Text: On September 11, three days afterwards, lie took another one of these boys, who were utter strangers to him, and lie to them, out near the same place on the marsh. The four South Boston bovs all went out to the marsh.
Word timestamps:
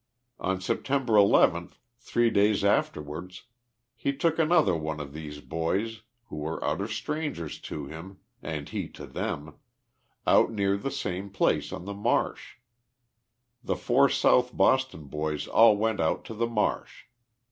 On 0.39 0.59
September 0.59 1.15
11, 1.15 1.73
three 1.99 2.31
days 2.31 2.63
afterwards, 2.63 3.43
lie 4.03 4.11
took 4.13 4.39
another 4.39 4.75
one 4.75 4.99
of 4.99 5.13
these 5.13 5.41
boys, 5.41 6.01
who 6.25 6.37
were 6.37 6.65
utter 6.65 6.87
strangers 6.87 7.59
to 7.59 7.85
him, 7.85 8.17
and 8.41 8.73
lie 8.73 8.87
to 8.95 9.05
them, 9.05 9.59
out 10.25 10.49
near 10.51 10.75
the 10.75 10.89
same 10.89 11.29
place 11.29 11.71
on 11.71 11.85
the 11.85 11.93
marsh. 11.93 12.55
The 13.63 13.75
four 13.75 14.09
South 14.09 14.57
Boston 14.57 15.07
bovs 15.07 15.47
all 15.47 15.77
went 15.77 15.99
out 15.99 16.25
to 16.25 16.33
the 16.33 16.47
marsh. 16.47 17.03